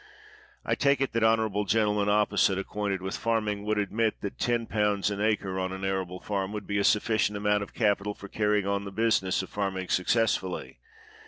[0.65, 5.03] I take it that honorable gentlemen opposite, acquainted with farming, would admit that 101.
[5.11, 8.65] an acre, on an arable farm, would be a sufficient amount of capital for carrying
[8.65, 10.79] on the business of farming successfully.